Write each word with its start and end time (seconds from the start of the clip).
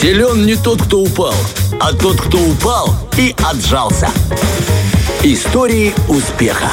Силен 0.00 0.46
не 0.46 0.56
тот, 0.56 0.80
кто 0.80 1.02
упал, 1.02 1.34
а 1.78 1.92
тот, 1.92 2.18
кто 2.18 2.38
упал 2.38 2.96
и 3.18 3.34
отжался. 3.44 4.08
Истории 5.22 5.92
успеха. 6.08 6.70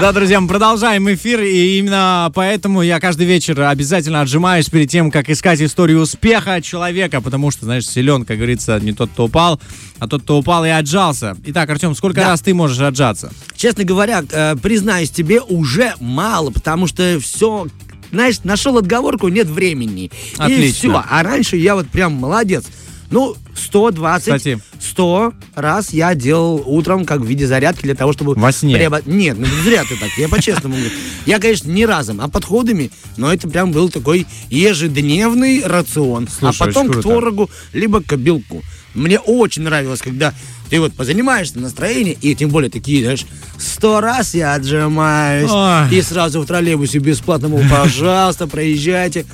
Да, 0.00 0.10
друзья, 0.10 0.40
мы 0.40 0.48
продолжаем 0.48 1.08
эфир, 1.08 1.40
и 1.40 1.78
именно 1.78 2.32
поэтому 2.34 2.82
я 2.82 2.98
каждый 2.98 3.26
вечер 3.26 3.60
обязательно 3.60 4.22
отжимаюсь 4.22 4.68
перед 4.68 4.90
тем, 4.90 5.12
как 5.12 5.30
искать 5.30 5.62
историю 5.62 6.00
успеха 6.00 6.60
человека, 6.60 7.20
потому 7.20 7.52
что, 7.52 7.64
знаешь, 7.64 7.86
силен, 7.86 8.24
как 8.24 8.38
говорится, 8.38 8.80
не 8.80 8.92
тот, 8.92 9.10
кто 9.10 9.26
упал, 9.26 9.60
а 10.00 10.08
тот, 10.08 10.22
кто 10.22 10.36
упал 10.38 10.64
и 10.64 10.68
отжался. 10.68 11.36
Итак, 11.44 11.70
Артем, 11.70 11.94
сколько 11.94 12.22
да. 12.22 12.28
раз 12.28 12.40
ты 12.40 12.54
можешь 12.54 12.80
отжаться? 12.80 13.32
Честно 13.56 13.84
говоря, 13.84 14.24
э, 14.28 14.56
признаюсь 14.60 15.10
тебе, 15.10 15.40
уже 15.40 15.94
мало, 16.00 16.50
потому 16.50 16.88
что 16.88 17.20
все 17.20 17.68
знаешь, 18.10 18.42
нашел 18.44 18.76
отговорку, 18.78 19.28
нет 19.28 19.46
времени. 19.46 20.10
Отлично. 20.36 20.64
И 20.64 20.72
все. 20.72 21.04
А 21.08 21.22
раньше 21.22 21.56
я 21.56 21.74
вот 21.74 21.88
прям 21.88 22.14
молодец. 22.14 22.64
Ну, 23.10 23.36
120, 23.54 24.22
Кстати. 24.24 24.60
100 24.80 25.32
раз 25.54 25.92
я 25.92 26.14
делал 26.14 26.62
утром 26.66 27.06
как 27.06 27.20
в 27.20 27.24
виде 27.24 27.46
зарядки 27.46 27.82
для 27.82 27.94
того, 27.94 28.12
чтобы... 28.12 28.34
Во 28.34 28.52
сне? 28.52 28.76
Пребо... 28.76 29.00
Нет, 29.06 29.38
ну 29.38 29.46
зря 29.64 29.84
ты 29.84 29.96
так, 29.96 30.10
я 30.18 30.28
по-честному 30.28 30.74
говорю. 30.74 30.90
Я, 31.24 31.38
конечно, 31.38 31.70
не 31.70 31.86
разом, 31.86 32.20
а 32.20 32.28
подходами, 32.28 32.90
но 33.16 33.32
это 33.32 33.48
прям 33.48 33.72
был 33.72 33.88
такой 33.88 34.26
ежедневный 34.50 35.62
рацион. 35.64 36.28
Слушай, 36.28 36.56
а 36.60 36.66
потом 36.66 36.90
к 36.90 37.00
творогу, 37.00 37.50
либо 37.72 38.02
к 38.02 38.14
белку. 38.16 38.62
Мне 38.94 39.18
очень 39.18 39.62
нравилось, 39.62 40.00
когда 40.00 40.32
ты 40.70 40.80
вот 40.80 40.92
позанимаешься 40.94 41.58
настроение, 41.58 42.14
и 42.14 42.34
тем 42.34 42.50
более 42.50 42.70
такие, 42.70 43.02
знаешь, 43.02 43.24
сто 43.58 44.00
раз 44.00 44.34
я 44.34 44.54
отжимаюсь, 44.54 45.50
Ой. 45.50 45.96
и 45.96 46.02
сразу 46.02 46.40
в 46.40 46.46
троллейбусе 46.46 46.98
бесплатно, 46.98 47.48
мол, 47.48 47.62
пожалуйста, 47.70 48.46
проезжайте. 48.46 49.24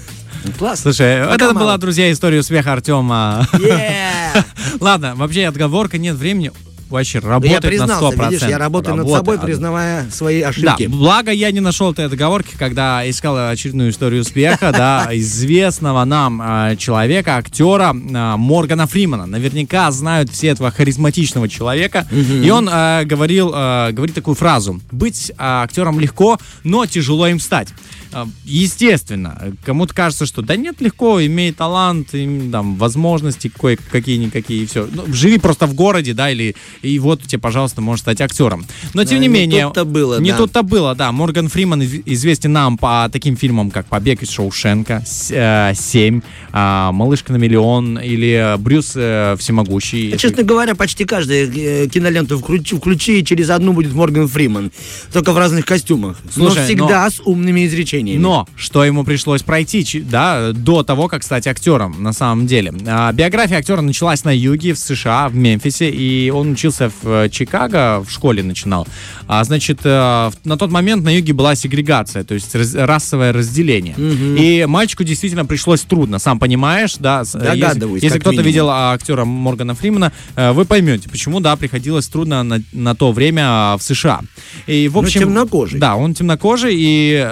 Ну, 0.45 0.53
Классно. 0.53 0.93
Слушай, 0.93 1.23
Пока 1.23 1.35
это 1.35 1.45
мало. 1.55 1.59
была, 1.65 1.79
друзья, 1.79 2.13
история 2.13 2.41
успеха 2.41 2.73
Артема. 2.75 3.49
Yeah. 3.55 4.45
Ладно, 4.81 5.15
вообще 5.17 5.47
отговорка, 5.47 5.97
нет 5.97 6.17
времени. 6.17 6.53
Вообще, 6.95 7.19
Я 7.23 7.29
работает 7.29 7.63
на 7.63 7.69
признался, 7.69 8.17
100%. 8.17 8.31
видишь, 8.31 8.49
я 8.49 8.59
работаю 8.59 8.97
над 8.97 9.07
Работает. 9.07 9.27
собой, 9.27 9.47
признавая 9.47 10.11
свои 10.11 10.41
Да, 10.43 10.49
ошибки. 10.49 10.87
благо 10.87 11.31
я 11.33 11.51
не 11.51 11.61
нашел 11.61 11.91
этой 11.93 12.07
отговорки, 12.07 12.55
когда 12.59 13.09
искал 13.09 13.49
очередную 13.51 13.91
историю 13.91 14.23
успеха, 14.23 14.71
да, 14.73 15.09
известного 15.13 16.05
нам 16.05 16.41
э, 16.41 16.77
человека, 16.77 17.37
актера 17.37 17.93
э, 17.95 18.37
Моргана 18.37 18.87
Фримана. 18.87 19.27
Наверняка 19.27 19.91
знают 19.91 20.31
все 20.31 20.49
этого 20.49 20.71
харизматичного 20.71 21.49
человека. 21.49 22.07
И 22.13 22.49
он 22.51 22.69
э, 22.71 23.05
говорил, 23.05 23.51
говорит 23.51 24.15
такую 24.15 24.35
фразу. 24.35 24.81
Быть 24.93 25.33
актером 25.37 25.99
легко, 26.01 26.39
но 26.63 26.87
тяжело 26.87 27.27
им 27.27 27.41
стать. 27.41 27.69
Э, 28.15 28.25
Естественно, 28.45 29.53
кому-то 29.65 29.95
кажется, 29.95 30.27
что 30.27 30.43
да 30.43 30.57
нет, 30.57 30.81
легко, 30.81 31.25
имей 31.25 31.53
талант, 31.53 32.15
им, 32.15 32.51
там, 32.51 32.77
возможности 32.77 33.49
кое-какие-никакие, 33.49 34.63
и 34.63 34.67
все. 34.67 34.89
Ну, 34.93 35.05
живи 35.13 35.39
просто 35.39 35.67
в 35.67 35.75
городе, 35.75 36.15
да, 36.15 36.31
или 36.31 36.55
и 36.83 36.99
вот 36.99 37.23
тебе, 37.23 37.41
пожалуйста, 37.41 37.81
можешь 37.81 38.03
стать 38.03 38.21
актером. 38.21 38.65
Но 38.95 39.05
тем 39.05 39.19
Да, 39.19 39.23
не 39.23 39.29
не 39.29 39.35
менее... 39.35 39.65
тут-то 39.67 39.85
было, 39.85 40.21
Не 40.21 40.31
да. 40.31 40.37
тут-то 40.39 40.63
было, 40.63 40.95
да. 40.95 41.13
Морган 41.13 41.49
Фриман 41.49 41.83
из- 41.83 42.03
известен 42.07 42.53
нам 42.53 42.79
по 42.79 43.09
таким 43.13 43.37
фильмам, 43.37 43.71
как 43.71 43.87
«Побег 43.87 44.23
из 44.23 44.31
Шоушенка», 44.31 45.03
э, 45.31 45.73
«Семь», 45.75 46.21
а, 46.53 46.93
«Малышка 46.93 47.33
на 47.33 47.37
миллион» 47.37 47.99
или 47.99 48.57
«Брюс 48.59 48.93
э, 48.95 49.37
всемогущий». 49.39 50.11
Я, 50.11 50.17
Честно 50.19 50.43
говоря, 50.43 50.75
почти 50.75 51.05
каждую 51.05 51.51
э, 51.57 51.89
киноленту 51.89 52.39
включи, 52.39 52.77
включи, 52.77 53.21
и 53.21 53.25
через 53.25 53.51
одну 53.51 53.73
будет 53.73 53.93
Морган 53.93 54.29
Фриман. 54.29 54.71
Только 55.13 55.33
в 55.33 55.39
разных 55.39 55.65
костюмах. 55.67 56.19
Слушай, 56.33 56.59
но 56.59 56.65
всегда 56.65 57.11
с 57.11 57.21
умными 57.25 57.67
изречениями. 57.67 58.04
Но 58.13 58.47
что 58.57 58.85
ему 58.85 59.05
пришлось 59.05 59.43
пройти, 59.43 59.85
да, 60.01 60.53
до 60.53 60.83
того, 60.83 61.09
как 61.09 61.23
стать 61.23 61.47
актером, 61.47 62.03
на 62.03 62.13
самом 62.13 62.47
деле. 62.47 62.73
А, 62.87 63.13
биография 63.13 63.59
актера 63.59 63.81
началась 63.81 64.25
на 64.25 64.35
юге, 64.37 64.73
в 64.75 64.79
США, 64.79 65.29
в 65.29 65.35
Мемфисе, 65.35 65.91
и 65.91 66.31
он 66.31 66.53
учился 66.53 66.91
в 67.03 67.07
э, 67.25 67.29
Чикаго, 67.31 68.01
в 68.05 68.11
школе 68.11 68.43
начинал. 68.43 68.87
А, 69.27 69.43
значит, 69.45 69.81
э, 69.85 70.31
на 70.45 70.57
тот 70.57 70.71
момент 70.71 71.05
на 71.05 71.15
юге 71.15 71.33
была 71.33 71.55
сегрегация, 71.55 72.25
то 72.25 72.35
есть 72.35 72.55
расовое 72.75 73.33
разделение. 73.33 73.95
И 74.39 74.65
мальчику 74.67 75.05
действительно 75.05 75.45
пришлось 75.45 75.83
трудно, 75.83 76.19
сам 76.19 76.39
понимаешь, 76.39 76.97
да. 76.99 77.23
э, 77.23 77.25
если- 77.25 77.61
Догадываюсь, 77.61 78.03
Если 78.03 78.19
как 78.19 78.29
кто-то 78.29 78.43
видел 78.43 78.69
а, 78.71 78.93
актера 78.93 79.25
Моргана 79.25 79.75
Фримана, 79.75 80.13
э, 80.37 80.53
вы 80.53 80.65
поймете, 80.65 81.09
почему, 81.09 81.41
да, 81.41 81.57
приходилось 81.57 82.07
трудно 82.09 82.43
на, 82.43 82.63
на 82.73 82.95
то 82.95 83.13
время 83.13 83.77
в 83.77 83.83
США. 83.83 84.21
И, 84.67 84.89
в 84.89 84.95
Ну, 84.95 85.01
общем, 85.01 85.21
темнокожий. 85.23 85.79
Да, 85.81 85.97
он 85.97 86.15
темнокожий, 86.15 86.75
и 86.77 87.29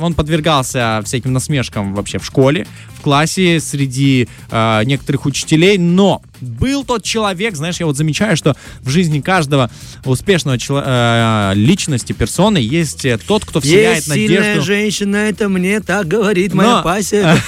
он 0.00 0.14
подвергался 0.14 1.00
всяким 1.04 1.32
насмешкам 1.32 1.94
вообще 1.94 2.18
в 2.18 2.24
школе, 2.26 2.66
в 2.98 3.00
классе, 3.00 3.60
среди 3.60 4.28
э, 4.50 4.82
некоторых 4.84 5.26
учителей, 5.26 5.78
но 5.78 6.22
был 6.40 6.84
тот 6.84 7.02
человек, 7.04 7.54
знаешь, 7.56 7.78
я 7.80 7.86
вот 7.86 7.96
замечаю, 7.96 8.36
что 8.36 8.56
в 8.80 8.88
жизни 8.90 9.20
каждого 9.20 9.70
успешного 10.04 10.58
чело- 10.58 10.82
э, 10.84 11.52
личности, 11.54 12.12
персоны 12.12 12.58
есть 12.58 13.04
э, 13.04 13.18
тот, 13.18 13.44
кто 13.44 13.60
вселяет 13.60 13.96
Есть 14.04 14.12
сильная 14.12 14.40
надежду. 14.40 14.62
женщина, 14.64 15.16
это 15.16 15.48
мне 15.48 15.80
так 15.80 16.06
говорит 16.08 16.54
моя 16.54 16.76
Но- 16.76 16.82
пася. 16.82 17.38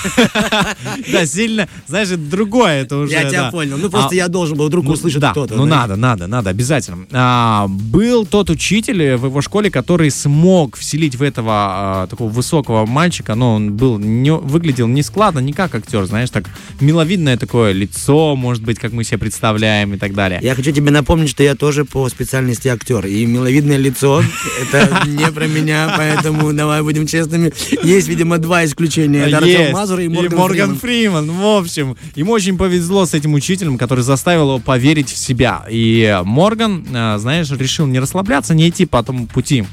Да, 1.12 1.27
сильно, 1.27 1.69
знаешь, 1.87 2.09
другое, 2.09 2.83
это 2.83 2.97
уже. 2.99 3.12
Я 3.12 3.29
тебя 3.29 3.51
понял. 3.51 3.77
Ну, 3.79 3.91
просто 3.91 4.11
А, 4.12 4.15
я 4.15 4.29
должен 4.29 4.56
был 4.56 4.67
вдруг 4.69 4.85
Ну, 4.85 4.93
услышать 4.93 5.21
да, 5.21 5.31
кто-то. 5.33 5.55
Ну 5.56 5.65
надо, 5.67 5.97
надо, 5.97 6.27
надо, 6.27 6.51
обязательно. 6.51 7.06
А, 7.12 7.67
был 7.69 8.27
тот 8.27 8.51
учитель 8.51 9.17
в 9.17 9.27
его 9.27 9.41
школе, 9.41 9.71
который 9.71 10.11
смог 10.11 10.77
вселить 10.77 11.17
в 11.17 11.23
этого 11.23 11.53
а, 11.53 12.06
такого 12.06 12.31
высокого 12.37 12.87
мальчика, 12.87 13.35
но 13.35 13.55
он 13.55 13.73
был 13.73 13.99
не, 13.99 14.33
выглядел 14.33 14.87
не 14.87 15.03
складно, 15.03 15.41
не 15.41 15.53
как 15.53 15.75
актер, 15.75 16.05
знаешь, 16.07 16.31
так 16.31 16.49
миловидное 16.81 17.37
такое 17.37 17.73
лицо, 17.73 18.37
может 18.37 18.63
быть, 18.63 18.79
как 18.79 18.93
мы 18.93 19.05
себе 19.05 19.19
представляем 19.19 19.95
и 19.95 19.99
так 19.99 20.15
далее. 20.15 20.39
Я 20.43 20.55
хочу 20.55 20.73
тебе 20.73 20.91
напомнить, 20.91 21.31
что 21.31 21.43
я 21.43 21.55
тоже 21.55 21.85
по 21.85 22.09
специальности 22.09 22.69
актер. 22.69 23.07
И 23.07 23.27
миловидное 23.27 23.79
лицо— 23.79 24.23
это 24.63 25.07
не 25.07 25.31
про 25.33 25.47
меня, 25.47 25.93
поэтому 25.97 26.53
давай 26.53 26.83
будем 26.83 27.07
честными. 27.07 27.53
Есть, 27.83 28.09
видимо, 28.09 28.39
два 28.39 28.65
исключения. 28.65 29.21
Это 29.21 29.39
Артем. 29.39 29.73
Мазур 29.73 30.01
и 30.01 30.09
Морган 30.09 30.39
Морган 30.39 30.77
Фриман. 30.77 31.27
Фриман. 31.27 31.31
В 31.31 31.47
общем, 31.59 31.97
ему 32.15 32.33
очень 32.33 32.57
повезло 32.57 33.07
с 33.07 33.15
этим 33.15 33.35
учителем, 33.35 33.79
который 33.79 34.05
заставил 34.05 34.49
его 34.49 34.59
поверить 34.59 35.11
в 35.11 35.17
себя. 35.17 35.65
И 35.71 36.21
Морган, 36.25 36.87
э, 36.93 37.19
знаешь, 37.19 37.51
решил 37.51 37.87
не 37.87 37.99
расслабляться, 37.99 38.55
не 38.55 38.69
идти 38.69 38.87
по 38.87 39.03
тому 39.03 39.27
пути, 39.27 39.65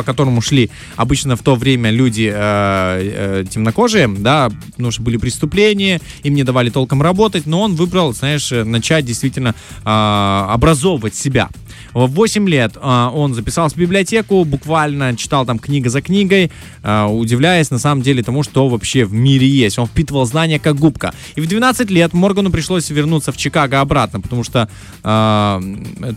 по 0.00 0.04
которому 0.04 0.40
шли 0.40 0.70
обычно 0.96 1.36
в 1.36 1.42
то 1.42 1.56
время 1.56 1.90
люди 1.90 2.32
э, 2.32 2.32
э, 2.34 3.44
темнокожие, 3.50 4.08
да, 4.08 4.48
потому 4.70 4.90
что 4.90 5.02
были 5.02 5.18
преступления, 5.18 6.00
им 6.22 6.34
не 6.34 6.42
давали 6.42 6.70
толком 6.70 7.02
работать, 7.02 7.44
но 7.44 7.60
он 7.60 7.74
выбрал, 7.74 8.14
знаешь, 8.14 8.50
начать 8.50 9.04
действительно 9.04 9.54
э, 9.84 9.84
образовывать 9.84 11.14
себя. 11.14 11.50
В 11.92 12.06
8 12.06 12.48
лет 12.48 12.76
э, 12.76 13.10
он 13.12 13.34
записался 13.34 13.76
в 13.76 13.78
библиотеку, 13.78 14.44
буквально 14.44 15.16
читал 15.16 15.46
там 15.46 15.58
книга 15.58 15.90
за 15.90 16.02
книгой, 16.02 16.50
э, 16.82 17.04
удивляясь 17.06 17.70
на 17.70 17.78
самом 17.78 18.02
деле 18.02 18.22
тому, 18.22 18.42
что 18.42 18.68
вообще 18.68 19.04
в 19.04 19.12
мире 19.12 19.48
есть. 19.48 19.78
Он 19.78 19.86
впитывал 19.86 20.24
знания 20.26 20.58
как 20.58 20.76
губка. 20.76 21.14
И 21.34 21.40
в 21.40 21.46
12 21.46 21.90
лет 21.90 22.12
Моргану 22.12 22.50
пришлось 22.50 22.90
вернуться 22.90 23.32
в 23.32 23.36
Чикаго 23.36 23.80
обратно, 23.80 24.20
потому 24.20 24.44
что 24.44 24.68
э, 25.02 25.60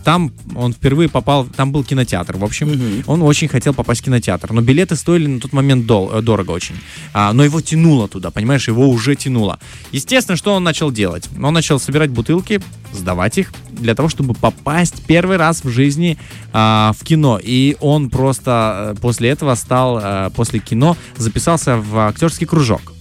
там 0.04 0.32
он 0.54 0.72
впервые 0.72 1.08
попал, 1.08 1.46
там 1.46 1.72
был 1.72 1.84
кинотеатр, 1.84 2.36
в 2.36 2.44
общем, 2.44 3.02
он 3.06 3.22
очень 3.22 3.48
хотел 3.48 3.74
попасть 3.74 4.00
в 4.00 4.04
кинотеатр, 4.04 4.52
но 4.52 4.60
билеты 4.60 4.96
стоили 4.96 5.26
на 5.26 5.40
тот 5.40 5.52
момент 5.52 5.86
дол- 5.86 6.10
э, 6.12 6.22
дорого 6.22 6.50
очень. 6.50 6.74
А, 7.12 7.32
но 7.32 7.44
его 7.44 7.60
тянуло 7.60 8.08
туда, 8.08 8.30
понимаешь, 8.30 8.68
его 8.68 8.88
уже 8.88 9.14
тянуло. 9.16 9.58
Естественно, 9.92 10.36
что 10.36 10.54
он 10.54 10.64
начал 10.64 10.90
делать? 10.90 11.28
Он 11.42 11.54
начал 11.54 11.78
собирать 11.78 12.10
бутылки, 12.10 12.60
сдавать 12.94 13.38
их, 13.38 13.52
для 13.70 13.94
того, 13.94 14.08
чтобы 14.08 14.34
попасть 14.34 15.04
первый 15.06 15.36
раз 15.36 15.64
в 15.64 15.68
жизни 15.68 16.18
а, 16.52 16.92
в 16.98 17.04
кино. 17.04 17.38
И 17.42 17.76
он 17.80 18.10
просто 18.10 18.94
э, 18.96 19.00
после 19.00 19.30
этого 19.30 19.54
стал, 19.54 20.00
э, 20.02 20.30
после 20.34 20.60
кино, 20.60 20.96
записался 21.16 21.76
в 21.76 21.98
актерский 21.98 22.46
кружок. 22.46 22.93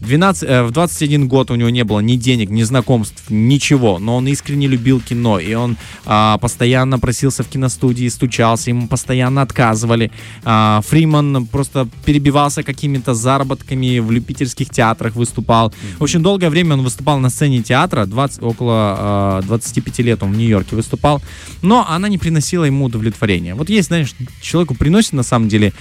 12, 0.00 0.48
э, 0.48 0.62
в 0.62 0.70
21 0.70 1.26
год 1.28 1.50
у 1.50 1.56
него 1.56 1.70
не 1.70 1.84
было 1.84 2.00
ни 2.00 2.16
денег, 2.16 2.50
ни 2.50 2.62
знакомств, 2.62 3.24
ничего, 3.30 3.98
но 3.98 4.16
он 4.16 4.28
искренне 4.28 4.68
любил 4.68 5.00
кино, 5.00 5.40
и 5.40 5.54
он 5.54 5.76
а, 6.06 6.38
постоянно 6.38 6.98
просился 6.98 7.42
в 7.42 7.48
киностудии, 7.48 8.08
стучался, 8.08 8.70
ему 8.70 8.86
постоянно 8.86 9.42
отказывали. 9.42 10.12
А, 10.44 10.80
Фриман 10.86 11.46
просто 11.46 11.88
перебивался 12.04 12.62
какими-то 12.62 13.14
заработками 13.14 13.98
в 13.98 14.12
любительских 14.12 14.70
театрах, 14.70 15.16
выступал. 15.16 15.74
В 15.98 16.02
общем, 16.04 16.22
долгое 16.22 16.50
время 16.50 16.74
он 16.74 16.82
выступал 16.82 17.18
на 17.18 17.28
сцене 17.28 17.62
театра, 17.62 18.06
20, 18.06 18.42
около 18.42 18.96
а, 18.98 19.42
25 19.42 19.98
лет 20.00 20.22
он 20.22 20.32
в 20.32 20.36
Нью-Йорке 20.36 20.76
выступал, 20.76 21.20
но 21.60 21.84
она 21.88 22.08
не 22.08 22.18
приносила 22.18 22.64
ему 22.64 22.84
удовлетворения. 22.84 23.56
Вот 23.56 23.68
есть, 23.68 23.88
знаешь, 23.88 24.14
человеку 24.40 24.76
приносит 24.76 25.12
на 25.12 25.24
самом 25.24 25.48
деле 25.48 25.72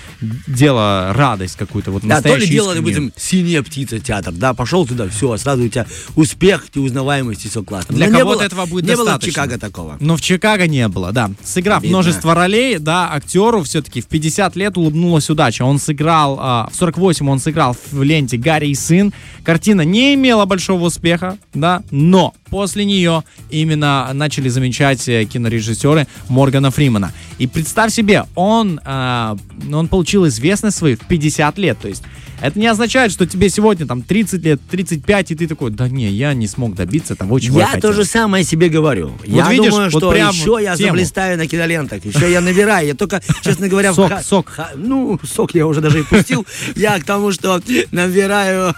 дело 0.48 1.13
радость 1.13 1.56
какую-то, 1.56 1.92
вот 1.92 2.04
Да, 2.04 2.22
то 2.22 2.36
ли 2.36 2.48
дело, 2.48 2.74
допустим, 2.74 3.13
синяя 3.16 3.62
птица 3.62 4.00
театр, 4.07 4.33
да, 4.33 4.54
пошел 4.54 4.86
туда, 4.86 5.07
все, 5.09 5.38
сразу 5.38 5.63
у 5.63 5.68
тебя 5.68 5.86
успех, 6.15 6.68
ты 6.71 6.80
узнаваемость, 6.80 7.45
и 7.45 7.50
все 7.50 7.63
классно. 7.63 7.95
Для 7.95 8.07
не 8.07 8.18
кого-то 8.18 8.44
этого 8.44 8.65
будет 8.65 8.86
Не 8.86 8.95
было 8.95 9.04
в 9.04 9.06
достаточно. 9.06 9.31
Чикаго 9.31 9.57
такого. 9.59 9.98
Но 10.00 10.15
в 10.15 10.21
Чикаго 10.21 10.68
не 10.68 10.88
было, 10.88 11.12
да. 11.12 11.30
Сыграв 11.44 11.80
Обидно. 11.80 11.98
множество 11.98 12.33
ролей, 12.33 12.80
да, 12.80 13.12
актеру 13.12 13.63
все-таки 13.63 14.01
в 14.01 14.07
50 14.07 14.56
лет 14.56 14.77
улыбнулась 14.77 15.30
удача. 15.30 15.63
Он 15.63 15.80
сыграл, 15.80 16.38
а, 16.39 16.69
в 16.71 16.75
48 16.75 17.30
он 17.30 17.39
сыграл 17.39 17.75
в 17.92 18.01
ленте 18.01 18.38
«Гарри 18.38 18.68
и 18.68 18.75
сын». 18.75 19.13
Картина 19.44 19.81
не 19.81 20.13
имела 20.13 20.45
большого 20.45 20.86
успеха, 20.86 21.38
да, 21.53 21.83
но 21.92 22.33
после 22.50 22.86
нее 22.86 23.24
именно 23.50 24.10
начали 24.13 24.50
замечать 24.50 25.07
э, 25.10 25.25
кинорежиссеры 25.25 26.07
Моргана 26.30 26.71
Фримана. 26.71 27.12
И 27.39 27.48
представь 27.48 27.94
себе, 27.94 28.25
он, 28.36 28.80
а, 28.86 29.36
он 29.71 29.88
получил 29.88 30.27
известность 30.27 30.77
свою 30.77 30.95
в 30.98 31.06
50 31.07 31.57
лет, 31.57 31.77
то 31.80 31.88
есть 31.88 32.03
это 32.42 32.60
не 32.60 32.68
означает, 32.68 33.12
что 33.12 33.25
тебе 33.25 33.50
сегодня 33.50 33.86
там 33.86 34.01
30 34.01 34.44
лет, 34.44 34.62
35, 34.69 35.31
и 35.31 35.36
ты 35.36 35.48
такой, 35.48 35.72
да 35.72 35.88
не, 35.89 36.10
я 36.10 36.34
не 36.34 36.48
смог 36.48 36.75
добиться 36.75 37.16
того, 37.16 37.39
чего 37.39 37.60
я, 37.60 37.66
Я 37.66 37.72
хотел». 37.72 37.89
то 37.92 37.95
же 37.95 38.06
самое 38.06 38.44
себе 38.44 38.69
говорю. 38.69 39.12
я 39.25 39.50
видишь, 39.51 39.72
думаю, 39.72 39.89
вот 39.92 40.00
что 40.01 40.12
прям 40.12 40.30
еще 40.31 40.57
я 40.62 40.75
тему. 40.75 40.89
заблистаю 40.89 41.38
на 41.38 41.48
кинолентах, 41.48 42.06
еще 42.06 42.31
я 42.31 42.42
набираю. 42.42 42.88
Я 42.88 42.94
только, 42.95 43.22
честно 43.44 43.68
говоря, 43.68 43.94
Сок, 43.94 44.10
ха- 44.10 44.24
сок. 44.24 44.50
ха- 44.50 44.72
ну, 44.75 45.19
сок 45.24 45.56
я 45.56 45.66
уже 45.68 45.81
даже 45.81 46.00
и 46.01 46.04
пустил. 46.04 46.45
Я 46.75 47.00
к 47.00 47.04
тому, 47.06 47.31
что 47.31 47.62
набираю 47.92 48.74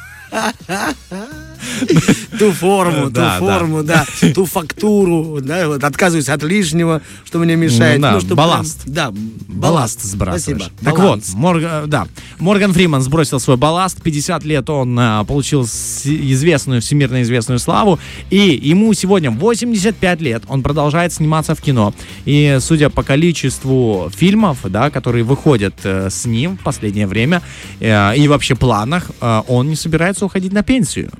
ту 2.37 2.51
форму, 2.51 3.09
ту 3.11 3.21
форму, 3.39 3.83
да, 3.83 4.05
ту 4.35 4.45
фактуру, 4.45 5.39
да, 5.41 5.67
вот 5.67 5.83
отказываюсь 5.83 6.29
от 6.29 6.43
лишнего, 6.43 7.01
что 7.25 7.39
мне 7.39 7.55
мешает. 7.55 7.99
Ну 7.99 8.19
чтобы 8.19 8.35
балласт. 8.35 8.81
да, 8.85 9.11
Балласт 9.59 10.01
сбрасываешь. 10.01 10.63
Спасибо. 10.63 10.83
Так 10.83 10.97
Баланс. 10.97 11.29
вот, 11.33 11.39
Морг- 11.39 11.83
э, 11.83 11.87
да. 11.87 12.07
Морган 12.39 12.73
Фриман 12.73 13.01
сбросил 13.01 13.39
свой 13.39 13.57
балласт. 13.57 14.01
50 14.01 14.43
лет 14.45 14.69
он 14.69 14.97
э, 14.97 15.25
получил 15.25 15.63
известную, 15.63 16.81
всемирно 16.81 17.21
известную 17.21 17.59
славу. 17.59 17.99
И 18.29 18.37
ему 18.37 18.93
сегодня 18.93 19.31
85 19.31 20.21
лет. 20.21 20.43
Он 20.47 20.63
продолжает 20.63 21.13
сниматься 21.13 21.55
в 21.55 21.61
кино. 21.61 21.93
И 22.25 22.57
судя 22.61 22.89
по 22.89 23.03
количеству 23.03 24.09
фильмов, 24.15 24.59
да, 24.63 24.89
которые 24.89 25.23
выходят 25.23 25.75
э, 25.83 26.09
с 26.09 26.25
ним 26.25 26.57
в 26.57 26.63
последнее 26.63 27.07
время, 27.07 27.41
э, 27.79 28.15
и 28.15 28.27
вообще 28.27 28.55
планах, 28.55 29.11
э, 29.21 29.41
он 29.47 29.69
не 29.69 29.75
собирается 29.75 30.25
уходить 30.25 30.53
на 30.53 30.63
пенсию. 30.63 31.11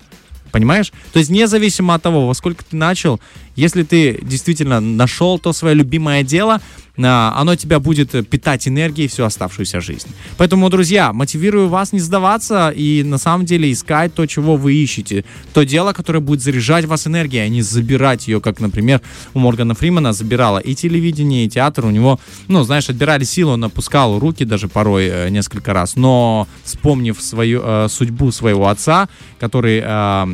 Понимаешь? 0.52 0.92
То 1.14 1.20
есть 1.20 1.30
независимо 1.30 1.94
от 1.94 2.02
того, 2.02 2.28
во 2.28 2.34
сколько 2.34 2.64
ты 2.64 2.76
начал, 2.76 3.20
если 3.60 3.84
ты 3.84 4.20
действительно 4.22 4.80
нашел 4.80 5.40
то 5.40 5.54
свое 5.54 5.76
любимое 5.76 6.24
дело, 6.24 6.62
а, 7.02 7.34
оно 7.36 7.56
тебя 7.56 7.80
будет 7.80 8.12
питать 8.30 8.68
энергией 8.68 9.08
всю 9.08 9.24
оставшуюся 9.24 9.82
жизнь. 9.82 10.10
Поэтому, 10.38 10.70
друзья, 10.70 11.14
мотивирую 11.14 11.70
вас 11.70 11.94
не 11.94 12.00
сдаваться 12.00 12.72
и 12.76 13.04
на 13.04 13.18
самом 13.18 13.46
деле 13.46 13.72
искать 13.72 14.14
то, 14.14 14.26
чего 14.26 14.56
вы 14.56 14.74
ищете. 14.74 15.24
То 15.54 15.64
дело, 15.64 15.94
которое 15.94 16.20
будет 16.20 16.42
заряжать 16.42 16.86
вас 16.86 17.08
энергией, 17.08 17.44
а 17.44 17.50
не 17.50 17.62
забирать 17.62 18.28
ее, 18.28 18.42
как, 18.42 18.60
например, 18.60 19.02
у 19.34 19.40
Моргана 19.40 19.76
Фримана 19.76 20.14
забирала 20.14 20.60
и 20.60 20.76
телевидение, 20.76 21.46
и 21.46 21.50
театр. 21.50 21.86
У 21.86 21.92
него, 21.92 22.20
ну, 22.48 22.64
знаешь, 22.64 22.90
отбирали 22.90 23.24
силу, 23.24 23.52
он 23.52 23.64
опускал 23.64 24.20
руки 24.20 24.46
даже 24.46 24.68
порой 24.68 25.08
э, 25.08 25.30
несколько 25.30 25.74
раз. 25.74 25.96
Но, 25.96 26.48
вспомнив 26.64 27.20
свою 27.22 27.62
э, 27.64 27.88
судьбу 27.90 28.32
своего 28.32 28.68
отца, 28.68 29.08
который, 29.40 29.82
э, 29.84 30.28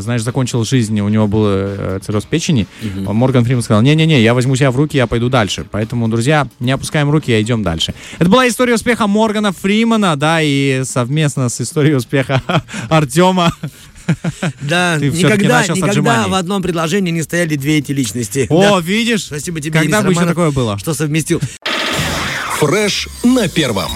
знаешь, 0.00 0.22
закончил 0.22 0.64
жизнь, 0.64 0.98
у 1.00 1.08
него 1.08 1.26
был 1.26 1.44
э, 1.46 1.98
цирроз 2.04 2.24
печени, 2.24 2.66
Морган 3.04 3.44
Фриман 3.44 3.62
сказал, 3.62 3.82
не-не-не, 3.82 4.20
я 4.22 4.34
возьму 4.34 4.56
себя 4.56 4.70
в 4.70 4.76
руки, 4.76 4.96
я 4.96 5.06
пойду 5.06 5.28
дальше. 5.28 5.66
Поэтому, 5.70 6.08
друзья, 6.08 6.48
не 6.60 6.72
опускаем 6.72 7.10
руки, 7.10 7.32
а 7.32 7.40
идем 7.40 7.62
дальше. 7.62 7.94
Это 8.18 8.30
была 8.30 8.48
история 8.48 8.74
успеха 8.74 9.06
Моргана 9.06 9.52
Фримана, 9.52 10.16
да, 10.16 10.40
и 10.42 10.82
совместно 10.84 11.48
с 11.48 11.60
историей 11.60 11.94
успеха 11.94 12.42
Артема. 12.88 13.52
Да, 14.60 14.96
Ты 15.00 15.10
никогда, 15.10 15.66
никогда 15.66 16.26
в 16.28 16.34
одном 16.34 16.62
предложении 16.62 17.10
не 17.12 17.22
стояли 17.22 17.56
две 17.56 17.78
эти 17.78 17.92
личности. 17.92 18.46
О, 18.50 18.60
Да. 18.76 18.80
видишь? 18.80 19.24
Спасибо 19.24 19.60
тебе, 19.60 19.78
Когда 19.80 20.02
Денис 20.02 20.06
бы 20.06 20.12
еще 20.20 20.28
такое 20.28 20.50
было? 20.50 20.78
что 20.78 20.92
совместил. 20.94 21.40
Фреш 22.58 23.08
на 23.24 23.48
первом. 23.48 23.90